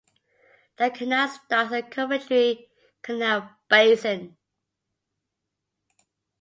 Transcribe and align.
The 0.77 0.89
canal 0.89 1.27
starts 1.27 1.73
at 1.73 1.91
Coventry 1.91 2.71
Canal 3.03 3.51
Basin. 3.69 4.35